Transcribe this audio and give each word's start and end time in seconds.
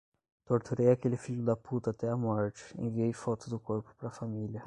Torturei 0.45 0.89
aquele 0.89 1.15
filho 1.15 1.45
da 1.45 1.55
puta 1.55 1.91
até 1.91 2.09
a 2.09 2.17
morte, 2.17 2.65
enviei 2.75 3.13
foto 3.13 3.51
do 3.51 3.59
corpo 3.59 3.93
pra 3.99 4.09
família 4.09 4.59